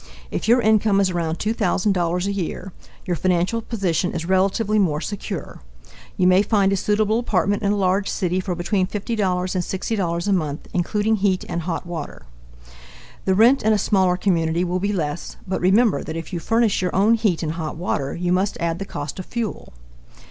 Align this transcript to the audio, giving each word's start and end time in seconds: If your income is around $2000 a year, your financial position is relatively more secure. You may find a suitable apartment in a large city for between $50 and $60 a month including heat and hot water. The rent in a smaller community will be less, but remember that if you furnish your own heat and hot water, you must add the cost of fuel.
If 0.31 0.47
your 0.47 0.61
income 0.61 0.99
is 0.99 1.11
around 1.11 1.37
$2000 1.37 2.25
a 2.25 2.31
year, 2.33 2.73
your 3.05 3.15
financial 3.15 3.61
position 3.61 4.13
is 4.15 4.25
relatively 4.25 4.79
more 4.79 4.99
secure. 4.99 5.59
You 6.17 6.25
may 6.25 6.41
find 6.41 6.73
a 6.73 6.75
suitable 6.75 7.19
apartment 7.19 7.61
in 7.61 7.71
a 7.71 7.75
large 7.75 8.09
city 8.09 8.39
for 8.39 8.55
between 8.55 8.87
$50 8.87 9.13
and 9.53 9.63
$60 9.63 10.27
a 10.27 10.33
month 10.33 10.67
including 10.73 11.17
heat 11.17 11.45
and 11.47 11.61
hot 11.61 11.85
water. 11.85 12.23
The 13.25 13.35
rent 13.35 13.61
in 13.61 13.73
a 13.73 13.77
smaller 13.77 14.17
community 14.17 14.63
will 14.63 14.79
be 14.79 14.91
less, 14.91 15.37
but 15.47 15.61
remember 15.61 16.01
that 16.03 16.17
if 16.17 16.33
you 16.33 16.39
furnish 16.39 16.81
your 16.81 16.95
own 16.95 17.13
heat 17.13 17.43
and 17.43 17.51
hot 17.51 17.77
water, 17.77 18.15
you 18.15 18.31
must 18.31 18.57
add 18.59 18.79
the 18.79 18.85
cost 18.89 19.19
of 19.19 19.27
fuel. 19.27 19.71